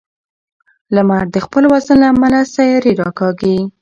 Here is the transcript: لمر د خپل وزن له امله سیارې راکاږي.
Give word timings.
لمر 0.95 1.25
د 1.33 1.35
خپل 1.45 1.63
وزن 1.73 1.97
له 2.01 2.07
امله 2.13 2.39
سیارې 2.55 2.91
راکاږي. 3.01 3.55